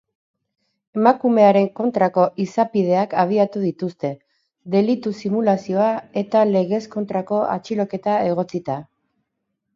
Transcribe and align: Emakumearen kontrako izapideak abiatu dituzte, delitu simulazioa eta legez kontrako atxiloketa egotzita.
Emakumearen 0.99 1.67
kontrako 1.79 2.23
izapideak 2.45 3.13
abiatu 3.25 3.61
dituzte, 3.67 4.11
delitu 4.77 5.15
simulazioa 5.21 5.93
eta 6.25 6.43
legez 6.57 6.83
kontrako 6.99 7.45
atxiloketa 7.59 8.19
egotzita. 8.33 8.81